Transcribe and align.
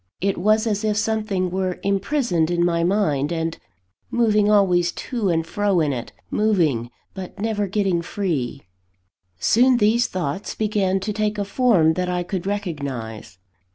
It 0.19 0.35
was 0.39 0.65
as 0.65 0.83
if 0.83 0.97
something 0.97 1.51
were 1.51 1.79
imprisoned 1.83 2.49
in 2.49 2.65
my 2.65 2.83
mind, 2.83 3.31
and 3.31 3.55
moving 4.09 4.49
always 4.49 4.91
to 4.93 5.29
and 5.29 5.45
fro 5.45 5.79
in 5.79 5.93
it 5.93 6.11
moving, 6.31 6.89
but 7.13 7.39
never 7.39 7.67
getting 7.67 8.01
free. 8.01 8.63
Soon, 9.37 9.77
these 9.77 10.07
thoughts 10.07 10.55
began 10.55 10.99
to 11.01 11.13
take 11.13 11.37
a 11.37 11.45
form 11.45 11.93
that 11.93 12.09
I 12.09 12.23
could 12.23 12.47
recognise. 12.47 13.37